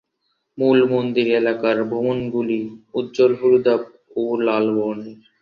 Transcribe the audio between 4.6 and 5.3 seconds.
বর্ণের।